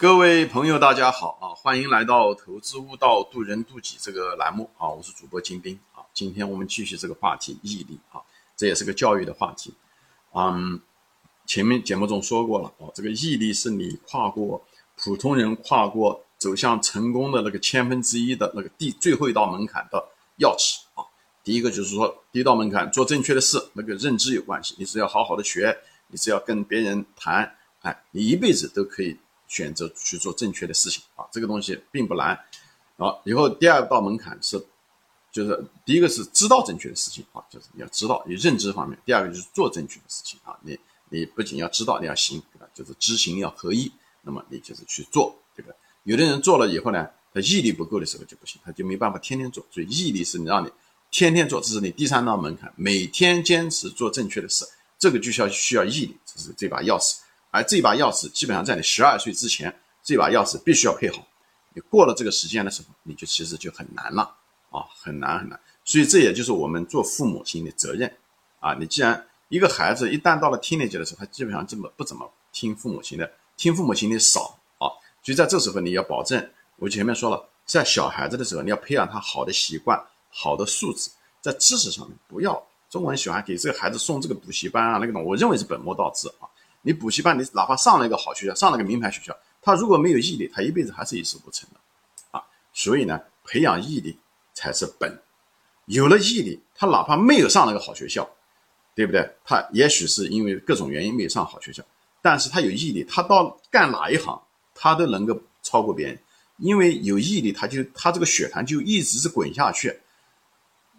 [0.00, 1.52] 各位朋友，大家好啊！
[1.54, 4.88] 欢迎来到投资悟道、渡人渡己这个栏目啊！
[4.88, 6.00] 我是主播金兵啊！
[6.14, 8.18] 今天我们继续这个话题——毅力啊，
[8.56, 9.74] 这也是个教育的话题。
[10.32, 10.80] 嗯，
[11.44, 14.64] 前面节目中说过了哦，这个毅力是你跨过
[14.96, 20.02] 普通人跨过走向成功的那个千分之一的那个第最后一道门槛的
[20.38, 21.04] 钥匙啊！
[21.44, 25.76] 第一个就是说，第一道门槛做正确的事，那个认知有关系，你只要好好的学，
[26.06, 29.18] 你只要跟别人谈，哎，你一辈子都可以。
[29.50, 32.38] 选择去做正确的事情啊，这个东西并不难。
[32.96, 34.64] 好，以后第二道门槛是，
[35.32, 42.68] 就是第一个是知道正确的事情啊，就是你要知道，你认知方面；第二个就是做正确的事情啊，你你不仅要知道，你要行，对吧？
[42.72, 43.90] 就是知行要合一。
[44.22, 45.72] 那么你就是去做，对吧？
[46.04, 49.66] 有的人做了以后呢，他毅力不够的时候就不行，他就没办法天天做。
[49.70, 50.70] 所以毅力是你让你
[51.10, 54.64] 天天做，这是你第三道门槛，每天坚持做正确的事，
[54.98, 57.16] 这个就需要需要毅力，这是这把钥匙。
[57.50, 61.26] 而这把钥匙基本上在你十二岁之前，这把钥匙必须要配好。
[61.72, 64.22] 你过了这个时间的时候，你就其实就很难了
[64.70, 65.58] 啊，很难很难。
[65.84, 68.12] 所以这也就是我们做父母亲的责任
[68.58, 68.74] 啊。
[68.74, 74.90] 你既然一个孩子一旦到了听年级的时候，他基本上这么不怎么听父母亲的，听父母亲的少啊。
[75.22, 86.48] 所以在这时候你要保证，我前面说了，在小孩子的时候你要培养他好的习惯、好的素质，在知识上面不要中文喜欢给这个孩子送这个补习班啊那个东我认为是本末倒置啊。
[86.82, 91.80] 你补习班，你哪怕上了一个好学校，上了个名牌学校，他如果没有毅力，他一辈子还是一事无成的，
[92.30, 92.42] 啊，
[92.72, 94.18] 所以呢，培养毅力
[94.54, 95.20] 才是本。
[95.84, 98.26] 有了毅力，他哪怕没有上那个好学校，
[98.94, 99.30] 对不对？
[99.44, 101.82] 他也许是因为各种原因没有上好学校，
[102.22, 104.40] 但是他有毅力，他到干哪一行，
[104.74, 106.18] 他都能够超过别人，
[106.56, 110.00] 因为有毅力，他就他这个血团就一直是滚下去。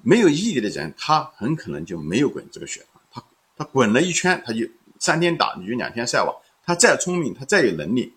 [0.04, 3.24] 没有毅力的人，他很可能就没有滚这个血团，他
[3.58, 4.68] 他滚了一圈，他就。
[5.02, 8.14] 三天打鱼两天晒网，他再聪明，他再有能力，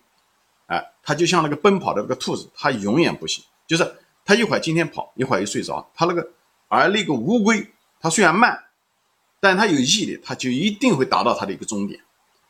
[0.67, 3.43] 哎，他就像那个奔跑的那个兔子，他永远不行。
[3.65, 5.91] 就是他一会儿今天跑，一会儿又睡着。
[5.95, 6.31] 他那个，
[6.67, 7.67] 而那个乌龟，
[7.99, 8.63] 它虽然慢，
[9.39, 11.99] 但它有毅力，它就一定会达到它的一个终点。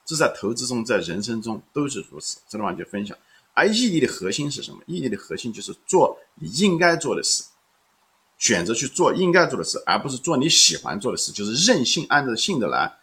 [0.04, 2.38] 这在投资中，在人生中都是如此。
[2.50, 3.18] 这地方就分享。
[3.54, 4.82] 而毅力的核心是什么？
[4.86, 7.46] 毅力的核心就是做你应该做的事，
[8.38, 12.94] 选择去做应该做的事，而不是做你喜欢做的事，就是任性按照性子来，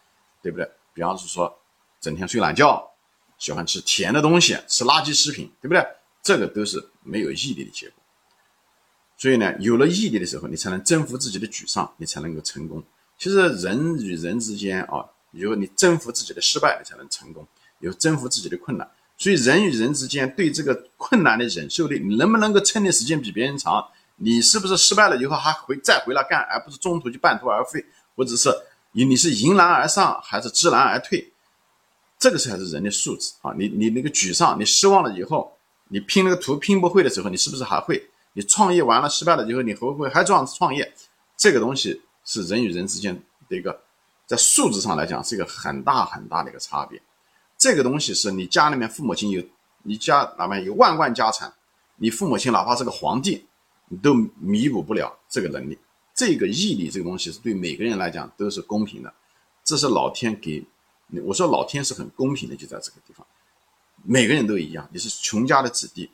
[0.43, 0.69] 对不对？
[0.93, 1.59] 比方是说，
[1.99, 2.91] 整天睡懒觉，
[3.37, 5.83] 喜欢吃甜的东西，吃垃圾食品，对不对？
[6.21, 7.95] 这个都是没有毅力的结果。
[9.17, 12.83] 所以呢，有了毅力的时候，你才能征服自己的沮丧，你才能够成功。
[13.17, 17.43] 其实人与人之间啊，有你征服自己的失败，你才能成功；
[17.79, 18.89] 有征服自己的困难。
[19.17, 23.85] 所以人与人之间对这个困难的忍受力，你能不能够撑的时间比别人长？
[24.17, 27.83] 你是不是失败了以后还回再回来干，而不是中途就半途而废，
[28.15, 28.49] 或者是？
[28.93, 31.31] 你你是迎难而上还是知难而退？
[32.19, 33.53] 这个才是人的素质啊！
[33.57, 35.51] 你你那个沮丧，你失望了以后，
[35.89, 38.01] 你拼那个图拼不会的时候，你是不是还会？
[38.33, 40.89] 你创业完了失败了以后，你会不会还这样创业？
[41.35, 43.13] 这个东西是人与人之间
[43.49, 43.77] 的一个，
[44.25, 47.01] 在素质上来讲是一个很大很大的一个差别。
[47.57, 49.43] 这个东西是你家里面父母亲有，
[49.81, 51.51] 你家哪怕有万贯家产，
[51.97, 53.45] 你父母亲哪怕是个皇帝，
[53.89, 55.77] 你都弥补不了这个能力。
[56.15, 59.13] 这个毅力这个东西是对每个人来讲都是公平的，
[59.63, 60.63] 这是老天给，
[61.25, 63.25] 我说老天是很公平的，就在这个地方，
[64.03, 66.09] 每个人都一样，你是穷家的子弟，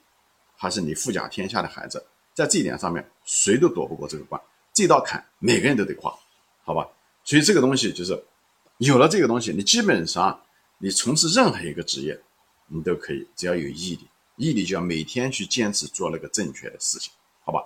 [0.56, 2.02] 还是你富甲天下的孩子，
[2.34, 4.42] 在这一点上面谁都躲不过这个关，
[4.74, 6.18] 这道坎每个人都得跨，
[6.64, 6.88] 好吧？
[7.26, 8.24] 所以这个东西就是
[8.78, 10.42] 有了这个东西，你基本上
[10.78, 12.18] 你从事任何一个职业，
[12.68, 14.08] 你都可以，只要有毅力，
[14.38, 17.12] 毅力就要每天去坚持做那个正确的事情，
[17.44, 17.62] 好吧？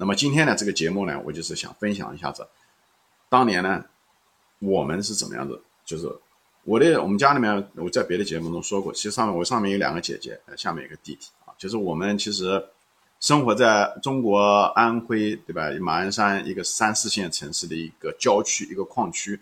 [0.00, 2.46] 那么今天呢，这个节目呢，我就是想分享一下子，
[3.28, 3.84] 当年呢，
[4.60, 5.60] 我们是怎么样子？
[5.84, 6.08] 就是
[6.62, 11.52] 我的我们家里面，我在别的节目中说过，其实上面我上面有两个姐姐，呃下面有个弟弟啊。
[11.58, 12.64] 就是我们其实
[13.18, 14.38] 生活在中国
[14.76, 15.68] 安徽，对吧？
[15.80, 19.40] 马鞍山一个三四线城市的一个郊区，一个矿区，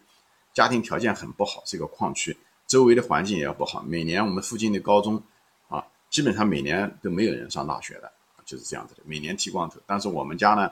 [0.55, 2.35] 家庭条件很不好，是一个矿区，
[2.67, 3.83] 周围的环境也不好。
[3.87, 5.23] 每年我们附近的高中
[5.69, 8.11] 啊，基本上每年都没有人上大学的。
[8.47, 9.79] 就是这样子的，每年剃光头。
[9.85, 10.71] 但是我们家呢，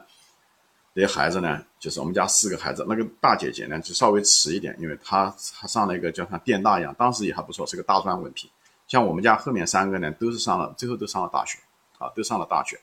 [0.95, 8.49] 这些孩子呢，就是我们家四个孩子，那个大姐姐呢就稍微迟一点，因为她她上了一个叫像电大一样，当时也还不错，是个大专文凭。
[8.87, 11.59] 像我们家后面三个呢，都是上了，最后都上了大学，
[11.99, 12.79] 啊，都上了大学。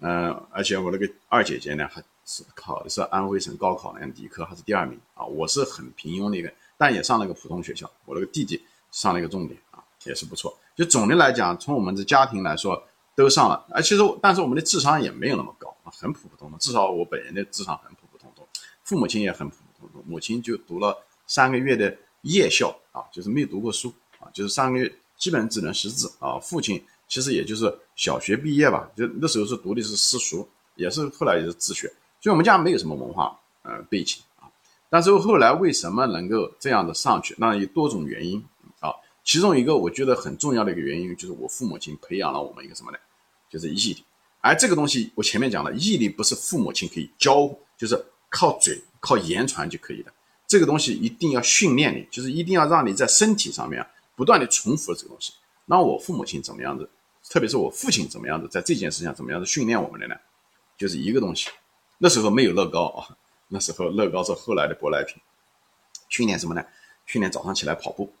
[0.00, 5.24] 嗯，而且我那个二姐姐呢，还是考的是安徽省高考呢，理科还是第二名啊。
[5.24, 7.88] 我是很平庸的一个，但也上了个普通学校。
[8.06, 8.60] 我那个弟弟
[8.90, 10.52] 上了一个重点啊，也是不错。
[10.74, 12.82] 就总的来讲，从我们的家庭来说。
[13.14, 16.58] 都上了，啊，其实但是我们的智商也没有那么高啊，很普普通通。
[16.58, 18.46] 至少我本人的智商很普普通通，
[18.84, 20.02] 父母亲也很普普通通。
[20.06, 26.38] 母亲就读了三个月的夜校啊，就是没读过书啊，就是三个月基本只能识字啊。
[26.38, 31.86] 父亲其实也就是小学毕业吧，就那时候是读的是私塾，也是后来也是自学，
[32.20, 34.48] 所以我们家没有什么文化呃背景啊。
[34.88, 37.34] 但是后来为什么能够这样的上去？
[37.38, 38.42] 那有多种原因。
[39.24, 42.98] 其中一个我觉得很重要的一个原因就是我父母亲培养了我们一个什么呢？
[43.48, 44.04] 就是毅力。
[44.40, 50.12] 而这个东西我前面讲了，毅力不是父母亲可以教，就是靠嘴靠言传就可以的。
[50.46, 53.86] 这个东西一定要训练你，就是一定要让你在身体上面
[54.16, 55.32] 不断的重复这个东西。
[55.66, 56.88] 那我父母亲怎么样子？
[57.30, 60.16] 特别是我父亲怎么样子，在这件事情上怎么样子训练我们的呢？
[60.76, 61.48] 就是一个东西，
[61.98, 63.16] 那时候没有乐高啊，
[63.48, 65.16] 那时候乐高是后来的舶来品。
[66.08, 66.62] 训练什么呢？
[67.06, 68.12] 训练早上起来跑步，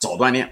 [0.00, 0.46] 早锻炼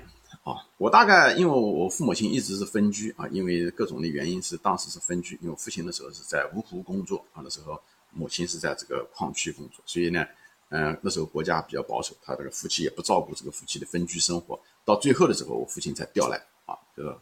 [0.44, 0.54] 啊。
[0.76, 7.80] 我大概因为我父母亲一直是分居啊，因为各种的原因是当时是分居，因为父亲的时候是在芜湖工作啊，那时候
[8.12, 10.24] 母亲是在这个矿区工作，所以呢，
[10.68, 17.20] 嗯，那时候国家比较保守，他这个夫妻也不照顾这个夫妻的分居生活，到最后的时候，我父亲才调来啊，这个。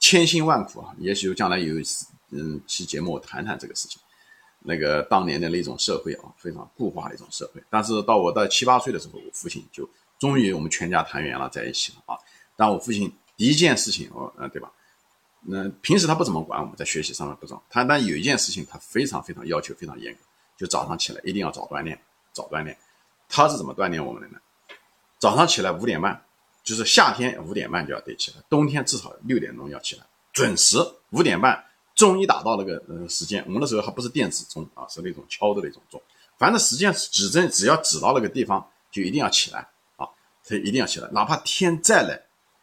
[0.00, 1.82] 千辛万苦啊，也许将来有一
[2.30, 4.00] 嗯期节目我谈谈这个事情。
[4.60, 7.60] 那个当年的那种社会啊，非常固化的一种社会。
[7.68, 12.18] 但是到我到七八岁的时候，我父亲就终于我们全家团圆了，在一起了啊。
[12.56, 14.70] 但我父亲第一件事情，哦，呃，对吧？
[15.42, 20.20] 那平时他不怎么管我们在学习上面不怎么，他但有一件事情他非常非常要求非常严格，
[20.56, 21.98] 就早上起来一定要早锻炼，
[22.32, 22.76] 早锻炼。
[23.28, 24.38] 他是怎么锻炼我们的呢？
[25.18, 26.22] 早上起来五点半。
[26.64, 30.04] 就是夏天五点半就要得起来，冬天至少六点钟要起来，
[30.34, 30.76] 准时
[31.12, 36.02] 五点半钟一打到那个呃时间，我们那时候还不是电子钟啊，是那种敲的那种钟，
[36.36, 39.66] 反正时间指针只要指到那个地方就一定要起来，
[40.48, 42.18] 他一定要起来，哪怕天再冷，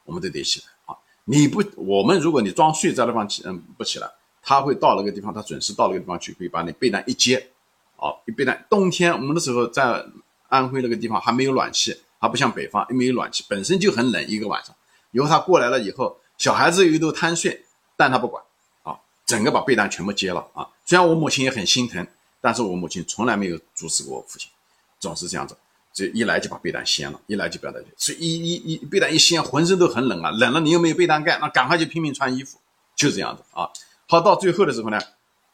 [0.05, 0.97] 我们都得起来啊。
[1.25, 4.09] 你不，我们如果你装睡在那方起，嗯不起来，
[4.41, 7.51] 他会到那个地方，他准时到那个地方去，会把你被单一接，
[7.97, 8.65] 啊，一被单。
[8.69, 10.05] 冬天我们那时候在
[10.49, 11.95] 安徽那个地方还没有暖气。
[12.17, 14.73] 还不像北方，因为有暖气，本身就很冷一个晚上。
[15.11, 17.63] 以后他过来了以后，小孩子又都贪睡，
[17.95, 18.43] 但他不管
[18.81, 18.97] 啊，
[19.27, 20.67] 整个把被单全部揭了啊。
[20.85, 22.07] 虽然我母亲也很心疼，
[22.41, 24.49] 但是我母亲从来没有阻止过我父亲，
[24.97, 25.55] 总是这样子，
[25.95, 32.59] 这一来就把被单掀了，一来就不要带所以一一一被单一掀，浑身都很冷啊，冷了你又没有被单盖，那赶快就拼命穿衣服，
[32.95, 33.67] 就这样子啊。
[34.07, 34.99] 好，到最后的时候呢。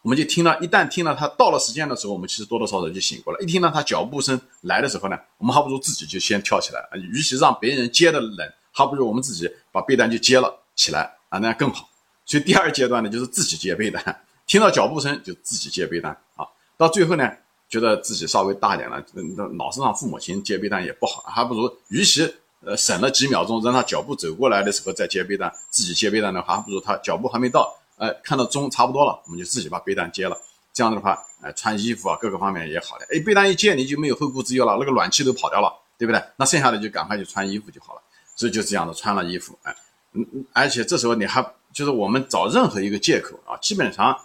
[0.03, 3.39] 我们就听到，一旦听到他到了时间的时候，我们其实多多少少就醒过来。
[3.39, 6.97] 一听到他脚步声来的时候呢，我们还不如自己就先跳起来啊！
[6.97, 11.87] 与其让别人接的冷，还不如我们自己把被单就接了起来啊，那样更好。
[12.25, 16.47] 所以第二阶段呢，就是自己接被单，听到脚步声就自己接被单啊。
[16.77, 17.31] 到最后呢，
[17.71, 19.03] 觉得自己稍微大点了，
[19.35, 22.21] 那老是让父母亲接被单也不好，还不如与其
[22.63, 27.73] 呃省了几秒钟让他脚步走过来的时候再接被单，自己接被单的话，还不如他脚步还没到。
[27.97, 30.37] 哎，看到钟差不多了，我们就自己把被单接了。
[30.73, 33.05] 这样的话，哎，穿衣服啊，各个方面也好了。
[33.11, 36.21] 哎，被单一接，你就没有后顾之忧了，那个暖气都跑掉了，对不对？
[36.35, 38.01] 那剩下的就赶快去穿衣服就好了。
[38.35, 39.75] 所以就这样的穿了衣服，哎，
[40.13, 41.41] 嗯嗯，而且这时候你还
[41.71, 44.17] 就是我们找任何一个借口啊，基本上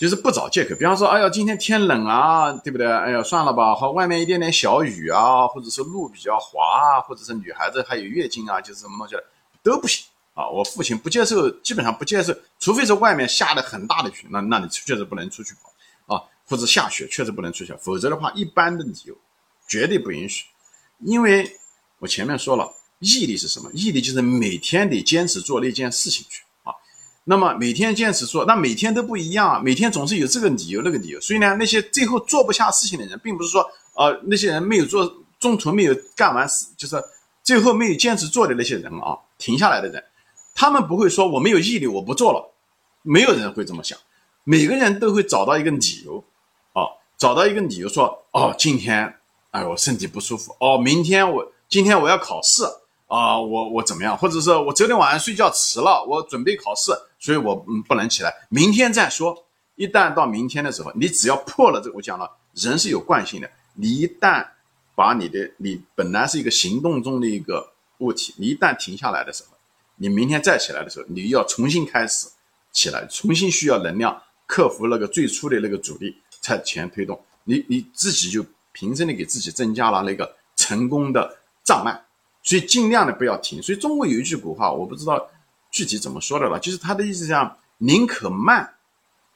[0.00, 0.74] 就是不找借口。
[0.76, 2.90] 比方说，哎呀，今天天冷啊，对不对？
[2.90, 9.14] 哎呀，算了吧，好，外面一点点小雨啊，或者是路比较滑啊，或者是女孩子还有月经啊，就是什么东西
[9.62, 10.06] 都不行。
[10.32, 19.14] 啊，我父亲不接受，基本上不接受，除非是外面下的很大的雪，那那你确实不能出去跑啊，或者下雪确实不能出去，否则的话，一般的理由
[19.68, 20.46] 绝对不允许。
[21.00, 21.54] 因为
[21.98, 23.70] 我前面说了，毅力是什么？
[23.74, 26.42] 毅力就是每天得坚持做那件事情去。
[27.24, 31.20] 那么每天坚持做，那每天都不一样啊，每天总是有这个理由那个理由。
[31.20, 33.62] 所以呢，那些最后做不下事情的人，并不是说
[33.94, 36.96] 呃那些人没有做，中途没有干完事，就是
[37.42, 40.02] 最后没有坚持做的那些人啊，停下来的人。
[40.54, 42.52] 他们不会说我没有毅力，我不做了，
[43.02, 43.98] 没有人会这么想，
[44.44, 46.22] 每个人都会找到一个理由，
[46.74, 49.14] 哦，找到一个理由说，哦，今天，
[49.52, 52.64] 哎，我身体不舒服，哦，明天我今天我要考试，
[53.06, 59.46] 啊，我我怎么样，或者是我昨天晚上睡觉迟了，我准备考试，所以我嗯不能起来，明天再说。
[59.76, 64.46] 一旦到明天的时候，你只要破了这个，我讲了，人是有惯性的，你一旦
[64.94, 69.56] 把你的你本来是一个行动中的一个物体，你一旦停下来的时候。
[70.02, 72.26] 你明天再起来的时候，你要重新开始
[72.72, 77.20] 起来，重新需要能量，克服那个最初的那个阻力，才前推动。
[77.44, 82.02] 你你自己就凭身的给自己增加了那个成功的障碍，
[82.42, 83.62] 所以尽量的不要停。
[83.62, 85.28] 所以中国有一句古话，我不知道
[85.70, 88.74] 具体怎么说的了，就是他的意思是讲，宁可慢，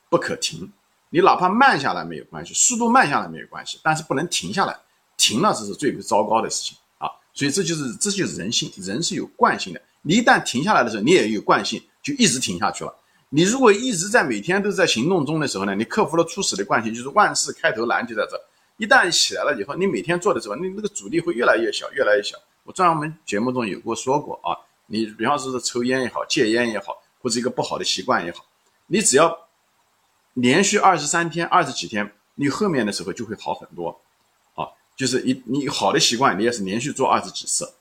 [0.08, 0.70] 不可停。
[1.10, 4.76] 你哪怕慢下来没有关系，速度慢下来没有关系，但是不能停下来，
[5.16, 7.08] 停了这是最糟糕的事情啊。
[7.32, 9.80] 所以这就是这就是人性，人是有惯性的。
[10.02, 12.94] 你一旦停下来的时候，你也有惯性，就一直停下去了。
[13.28, 18.40] 你如果一直在每天都在行动中的时候呢，你克服了初始的惯性，就是万事开头难就在这。
[18.76, 22.36] 一旦起来了以后，你每天做的时候，你那个阻力会越来越小，越来越小。
[22.64, 24.50] 我专门节目中有过说过啊，
[24.86, 28.44] 你比方说是抽烟也好，戒烟也好，或者一个不好的习惯也好，
[28.86, 29.48] 你只要
[30.34, 34.00] 连续二十三天、二十几天，你后面的时候就会好很多。
[34.54, 37.72] 啊，就是一你好的习惯，你也是连续做二十几次，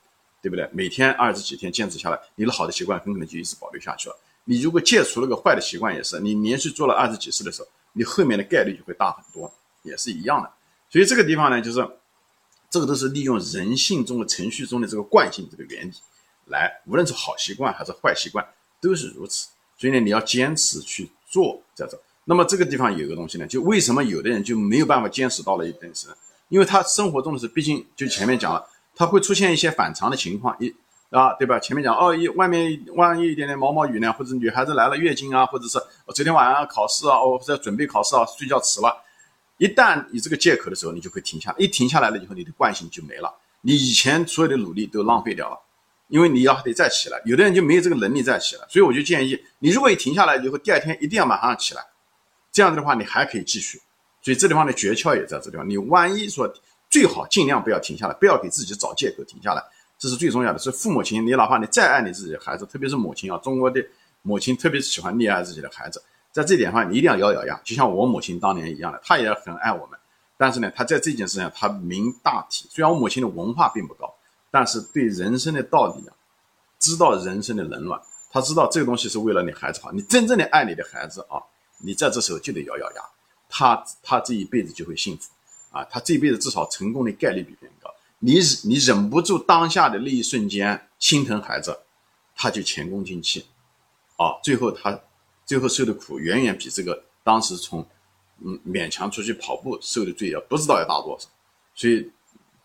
[0.42, 0.68] 对不对？
[0.72, 4.16] 每天二十几天坚持下来，你的好的习惯很可能就一直保留下去了。
[4.44, 10.50] 你如果戒除了个坏的习惯，也是你连续做了二十几次的时候，你后面的概率就会大很多，也是一样的。
[10.90, 11.88] 所以这个地方呢，就是
[12.70, 15.92] 这个都是利用人性中的程序中的这个惯性这个原理
[16.46, 18.46] 来，无论是好习惯还是坏习惯
[18.80, 19.48] 都是如此。
[19.76, 21.98] 所以呢，你要坚持去做在这。
[22.24, 26.08] 那么这个地方有个东西呢，就为什么有的人就没有办法坚持到了一定时，
[26.48, 30.74] 因为他生活中的是，毕竟就前面讲了，他会出现一些反常的情况一。
[31.10, 31.60] 啊，对吧？
[31.60, 38.92] 前面讲哦，一外面万一一点点毛毛雨呢，或者女孩子来了月经啊，或者是我昨天晚上考试啊，哦在准备考试啊，睡觉迟了，
[39.58, 45.56] 一旦你这个借口的时候，你就会停下，一停下来了以后，你的惯性就没了，你以前所有的努力都浪费掉了，
[46.08, 51.82] 因为你要得再起来，有的人就没有这个能力再起来，所以我就建议你，如果一停下来以后，第二天一定要马上起来，
[52.52, 53.80] 这样子的话你还可以继续，
[54.22, 56.52] 所以这地方的诀窍也在这地方，你万一说
[56.90, 59.62] 最好尽量不要停下来，不要给自己找借口停下来。
[59.96, 63.82] 这是最重要的，是父母亲，你哪怕你再爱你自己的孩子，特别是母亲啊，中国的
[64.22, 69.98] 母亲特别喜欢溺爱自己的孩子，在这点上你一定要咬咬牙，就像我母亲当年一样的，她也很爱我们，
[70.36, 72.68] 但是呢，她在这件事情上她明大体。
[72.70, 74.13] 虽然我母亲的文化并不高，
[74.54, 76.14] 但是对人生的道理啊，
[76.78, 81.42] 知道人生的冷暖，他知道这个东西是为了你孩子好，你真正的爱你的孩子啊，
[81.78, 83.02] 你在这时候就得咬咬牙，
[83.48, 85.28] 他他这一辈子就会幸福
[85.72, 87.92] 啊，他这一辈子至少成功的概率比别人高。
[88.20, 91.76] 你你忍不住当下的那一瞬间心疼孩子，
[92.36, 93.44] 他就前功尽弃，
[94.16, 94.96] 啊，最后他
[95.44, 97.84] 最后受的苦远远比这个当时从
[98.44, 101.28] 嗯勉强出去跑步受的罪要不知道要大多少，
[101.74, 102.08] 所以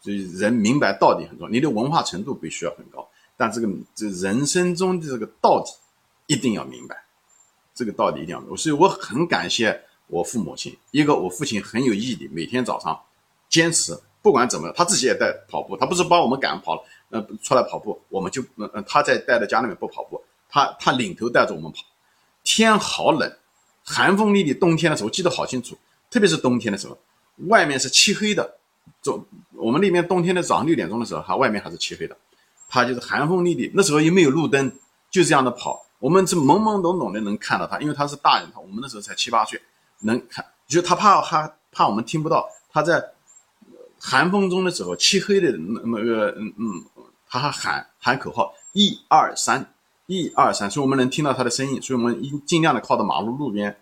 [0.01, 0.97] 所以人明白。
[0.99, 6.95] 道理很重要，你的文化程度必须要很高，但这个这人生中的这个道理一定要明白，
[7.73, 12.99] 这个道理一定要明白，所以我很感谢我父母亲，一个我父亲很有毅力，每天早上
[13.49, 13.99] 坚持。
[14.21, 15.77] 不管怎么，他自己也在跑步。
[15.77, 21.77] 他不是把我们赶跑了，呃，出来跑步，我们就，嗯嗯，他在待在家里面不跑步，他他领头带着我们跑。
[22.43, 23.33] 天好冷，
[23.81, 25.77] 寒风凛凛，冬天的时候记得好清楚，
[26.11, 26.97] 特别是冬天的时候，
[27.47, 28.58] 外面是漆黑的。
[29.11, 29.25] 走，
[29.55, 32.15] 我们那边冬天的早上六点钟的时候，它，外面还是漆黑的。
[32.69, 34.71] 他就是寒风凛凛，那时候又没有路灯，
[35.09, 35.85] 就这样的跑。
[35.99, 39.61] 我们是懵懵懂懂的能看到他，因为他是大人，我们那时候才七八岁，
[40.01, 43.03] 能看，就他怕他怕我们听不到他在。
[44.01, 46.63] 寒风中的时候，漆黑的那那个，嗯嗯，
[47.27, 49.73] 他还喊喊口号，一二三，
[50.05, 53.77] 一二三，所以我们能听到他的声音，所以我们尽尽量的靠到马路路边，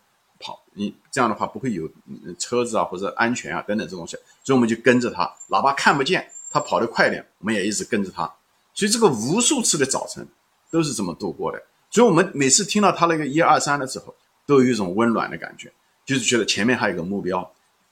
[0.78, 1.90] 你这样的话不会有
[2.38, 8.32] 车子啊或者安全啊等等这东西，所以我们就跟着他，哪怕看不见他跑得快点，我们也一直跟着他，
[8.74, 10.26] 所以这个无数次的早晨
[10.70, 14.14] 都是这么度过的，所以我们每次听到他那个一二三的时候，
[14.46, 15.72] 都有一种温暖的感觉，
[16.06, 17.40] 就是觉得前面还有个目标，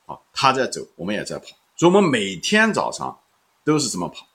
[0.06, 1.46] 啊，他在走，我们也在跑。
[1.76, 3.18] 所以，我们每天早上
[3.64, 4.26] 都是这么跑，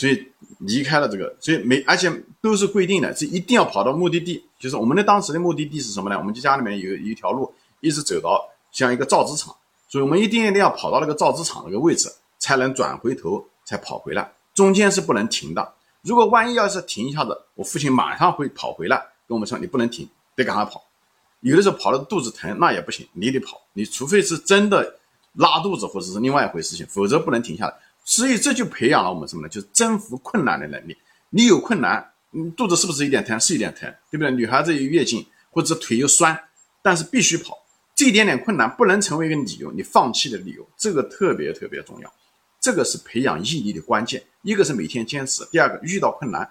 [0.00, 0.26] 所以
[0.60, 4.42] 离开了这个，所以每而且都是规定的，是一定要跑到目的地。
[4.58, 6.16] 就是我们的当时的目的地是什么呢？
[6.16, 8.42] 我们家里面有一条路，一直走到
[8.72, 9.54] 像一个造纸厂，
[9.90, 14.32] 所以我们一定一定要跑到那个造纸厂那个位置，才能转回头，才跑回来。
[14.54, 15.74] 中间是不能停的。
[16.00, 18.96] 如果万一要是停一下子，我父亲马上会跑回来
[19.28, 20.82] 跟我们说：“你不能停，得赶快跑。”
[21.40, 23.60] 有的时候跑的肚子疼，那也不行，你得跑。
[23.74, 24.96] 你除非是真的。
[25.34, 27.72] 拉肚子或者是另外一回事情，否则不能停下来。
[28.04, 29.48] 所以这就培养了我们什么呢？
[29.48, 30.96] 就是征服困难的能力。
[31.30, 33.38] 你有困难，你肚子是不是有点疼？
[33.38, 34.30] 是有点疼，对不对？
[34.32, 36.36] 女孩子有月经，或者腿又酸，
[36.82, 37.56] 但是必须跑。
[37.94, 40.66] 这一点点困难不能成为一个理由，你放弃的理由。
[40.76, 42.12] 这个特别特别重要，
[42.60, 44.22] 这个是培养毅力的关键。
[44.42, 46.50] 一个是每天坚持，第二个遇到困难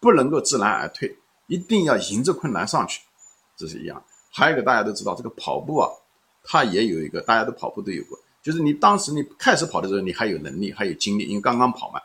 [0.00, 3.00] 不能够知难而退，一定要迎着困难上去，
[3.56, 4.02] 这是一样。
[4.30, 5.88] 还有一个大家都知道，这个跑步啊。
[6.50, 12.00] 它也有一个，大家都跑步都有过，就是你当时你开始跑的时候，你还有能力，还有精力，因为刚刚跑嘛。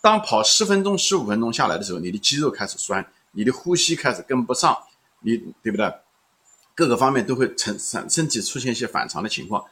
[0.00, 4.76] 当跑十分钟、十五分钟下来的时候，你的肌肉开始酸，你的呼吸开始跟不上，
[5.20, 5.90] 你对不对？
[6.74, 9.64] 各个方面都会成身身体出现一些反常的情况，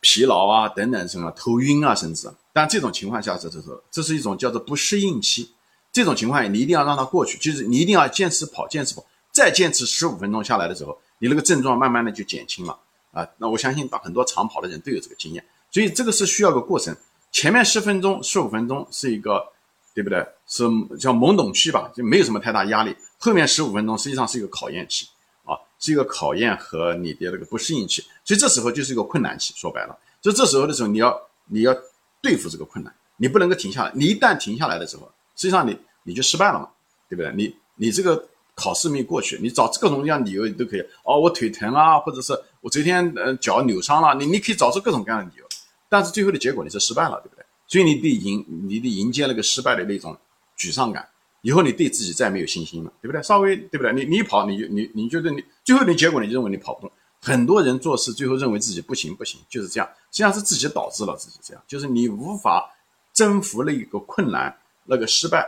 [0.00, 2.30] 疲劳啊等等什么头晕啊，甚至。
[2.52, 5.50] 但这种情况下，这这这这是一种叫做不适应期。
[5.92, 12.78] 这种情况你一定要让它过去，就是你一定要坚持跑，坚持跑，再坚持十五分钟下来的时候，你那个症状慢慢的就减轻了。
[13.18, 16.96] 啊，那我相信很多长跑的人都有这个经验，所以这个是需要个过程。
[17.32, 19.44] 前面十分钟、十五分钟是一个，
[19.92, 20.24] 对不对？
[20.46, 20.62] 是
[20.96, 22.94] 叫懵懂期吧，就没有什么太大压力。
[23.18, 25.08] 后面十五分钟实际上是一个考验期，
[25.44, 28.00] 啊，是一个考验和你的那个不适应期。
[28.24, 29.52] 所以这时候就是一个困难期。
[29.56, 31.76] 说白了，就这时候的时候，你要你要
[32.22, 33.92] 对付这个困难，你不能够停下来。
[33.94, 36.68] 你一旦停下来的时候，实际上你你就失败了嘛。
[37.10, 37.32] 对不对？
[37.34, 40.80] 你你这个考试没过去，你找各种各样理由你都可以。
[41.04, 45.44] 哦，我腿疼啊，或者是我昨天呃脚扭伤了，你你可以找出各种各样的理由。
[45.88, 47.44] 但是最后的结果你是失败了，对不对？
[47.68, 50.16] 所以你得迎你得迎接那个失败的那种
[50.58, 51.08] 沮丧感，
[51.42, 53.22] 以后你对自己再没有信心了，对不对？
[53.22, 53.92] 稍微对不对？
[53.92, 56.90] 你你跑，你就你你觉得你最后的结果你就认为你跑不动。
[57.20, 62.70] 很多人做事最后认为自己不行不行，就是这样，实际上是自己导致了自己这样，就是你无法
[63.12, 65.44] 征服那个困难那个失败，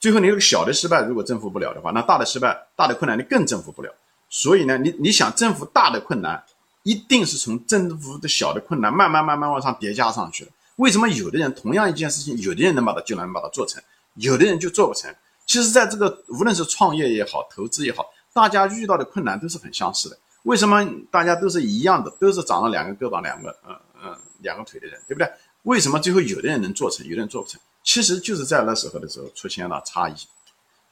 [0.00, 3.92] 最后你那个小的失败如果征服不了的话，那大的失败大的困难你更征服不了。
[4.28, 6.42] 所以呢，你你想征服大的困难，
[6.82, 10.50] 一定是从征服的小的困难慢慢慢慢往上叠加上去的。
[10.76, 13.82] 为什么有的人同样一件事情，有的人能把它就能把它做成，
[14.14, 15.12] 有的人就做不成？
[15.46, 20.18] 其实，在这个无论是创业也好，投资也好，大家遇到的困难都是很相似的。
[20.42, 23.74] 为什么大家都是一样的，都是长了两个胳膊、两个嗯
[24.04, 25.28] 嗯两个腿的人，对不对？
[25.62, 27.58] 为什么最后有的人能做成，有的人做不成？
[27.88, 30.14] 其实就是在那时候的时候出现了差异，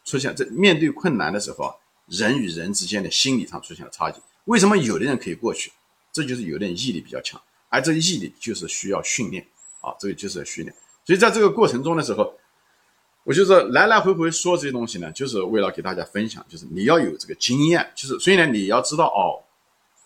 [0.03, 1.75] 出现在面对困难的时候，
[2.07, 4.15] 人与人之间的心理上出现了差异。
[4.47, 5.71] 为什么有的人可以过去？
[6.11, 7.39] 这就是有的人毅力比较强，
[7.69, 9.47] 而这毅力就是需要训练。
[9.83, 10.75] 啊，这个就是要训练，
[11.05, 12.35] 所以在这个过程中的时候，
[13.25, 19.45] 我就是来来回回说这些东西呢，就是为了给大家分享，就是你要有这个经验，就是所以呢，你要知道哦，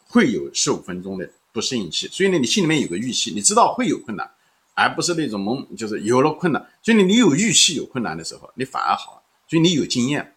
[0.08, 4.28] 会有十五分钟的不适应期，所以呢，你心里面有个预期，你知道会有困难，
[4.74, 10.34] 而不是那种懵，就是有了困难，所以你你有预期有困难的时候，你反而好了，所以你有经验，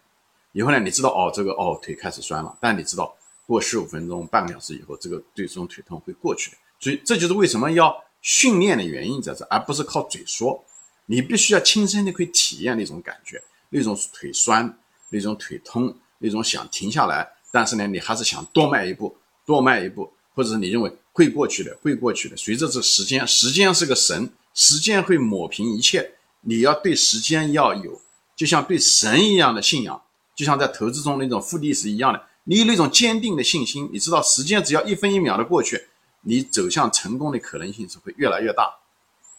[0.52, 3.14] 以后呢，你知道哦，这个哦腿开始酸了，但你知道
[3.46, 7.94] 过十五分钟、半个小时以后，这个对这种腿痛会过去，所以这就是为什么要。
[8.26, 10.64] 训练的原因在这，而不是靠嘴说。
[11.04, 13.38] 你必须要亲身的去体验那种感觉，
[13.68, 14.78] 那种腿酸，
[15.10, 19.14] 那种腿痛，那种想停下来，但是呢，你还是想多迈一步，
[19.44, 22.36] 多迈一步，或者是你认为会过去的，会过去的。
[22.36, 26.12] 随着这时间，时间是个神，时间会抹平一切。
[26.42, 28.02] 你要对时间要有，
[28.36, 30.02] 就像对神一样的信仰，
[30.34, 32.20] 就像在投资中那种复利是一样的。
[32.44, 35.86] 你有那种坚定的信心，你知道时间只要一分一秒的过去。
[36.26, 38.74] 你走向成功的可能性是会越来越大，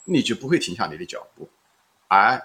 [0.05, 1.49] 你就不会停下你的脚步，
[2.07, 2.41] 而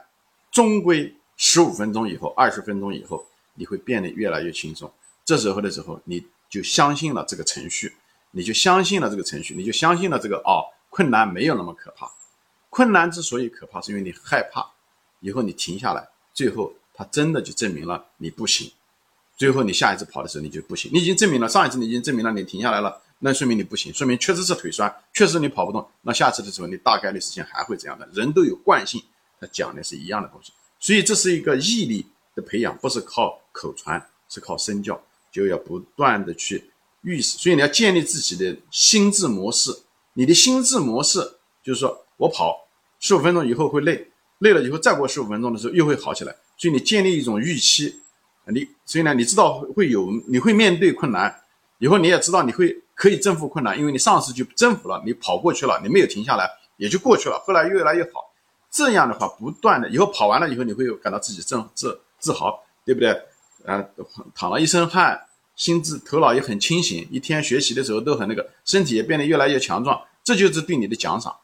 [0.50, 4.90] 终归十五分钟以后、二十分钟以后，你会变得越来越轻松。
[5.24, 7.92] 这时候的时候，你就相信了这个程序，
[8.32, 12.10] 你就相信了这个程序，你就相信了这个哦，困难没有那么可怕。
[12.68, 14.64] 困难之所以可怕，是因为你害怕，
[15.20, 18.70] 以后你停下来，最后它真的就证明了你不行。
[19.36, 20.90] 最后你下一次跑的时候，你就不行。
[20.92, 23.00] 你已经证明了上一次你已经证明了你停下来了。
[23.22, 25.86] 那说明你不行，说明确实是腿酸，确实你跑不动。
[26.02, 28.08] 那下次的时候，你大概率事情还会这样的。
[28.12, 29.02] 人都有惯性，
[29.38, 36.69] 他讲的是一样的东西，所以这是一个毅力的培养，不是靠口传，是靠身教，就要不断的去
[37.02, 37.38] 预示。
[37.38, 39.70] 所以你要建立自己的心智模式，
[40.14, 41.18] 你的心智模式
[41.62, 42.56] 就是说我跑
[42.98, 44.06] 十五分钟以后会累，
[44.38, 46.34] 累了以后再过十五分钟的时候又会好起来。
[46.56, 48.00] 所以你建立一种预期，
[48.46, 51.34] 你所以呢，你知道会有你会面对困难，
[51.78, 52.76] 以后你也知道你会。
[53.00, 57.42] 可以征服困难，因为你上次就征服了，你跑过去了，你没有停下来，也就过去了。
[57.46, 58.30] 后来越来越好，
[58.70, 63.18] 这样的话，不断的以后跑完了以后，你会感到自己自自自豪，对不对？
[63.64, 63.82] 呃，
[64.34, 65.18] 淌了一身汗，
[65.60, 71.36] 心智头脑也很清醒，一天学习的时候都很那个，身体也变得越来越强壮，这就是对你的奖赏，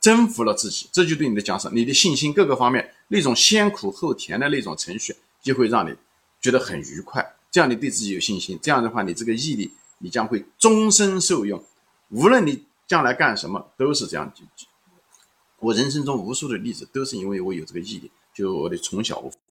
[0.00, 5.94] 征服了自己，这就对你的奖赏，你的信心各个方面那种先苦后甜的那种程序，就会让你
[6.40, 9.70] 觉得很愉快，这样你对自己有信心，这样的话，你这个毅力。
[10.04, 11.62] 你将会终身受用，
[12.08, 14.32] 无论你将来干什么，都是这样。
[15.60, 18.10] 我人生中无数的例子，都是因为我有这个毅力。
[18.34, 19.32] 就我的从小，我